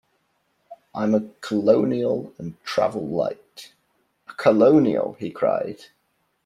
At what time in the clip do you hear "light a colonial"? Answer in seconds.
3.07-5.15